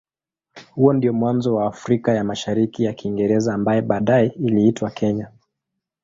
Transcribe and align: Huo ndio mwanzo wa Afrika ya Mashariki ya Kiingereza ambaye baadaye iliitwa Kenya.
Huo 0.75 0.93
ndio 0.93 1.13
mwanzo 1.13 1.55
wa 1.55 1.65
Afrika 1.67 2.13
ya 2.13 2.23
Mashariki 2.23 2.83
ya 2.83 2.93
Kiingereza 2.93 3.53
ambaye 3.53 3.81
baadaye 3.81 4.27
iliitwa 4.27 4.91
Kenya. 4.91 5.31